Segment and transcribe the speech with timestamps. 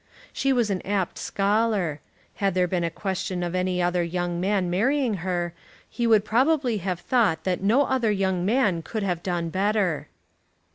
[0.33, 1.99] She was an apt scholar.
[2.37, 5.53] Had there been a question of any other young man marrying her,
[5.87, 10.07] he would probably have thought that no other young man could have done better.